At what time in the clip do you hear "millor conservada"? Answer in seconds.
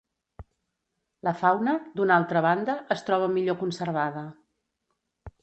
3.37-4.27